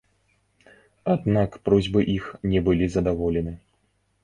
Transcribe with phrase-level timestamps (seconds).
[1.15, 3.57] Аднак просьбы іх не былі задаволены.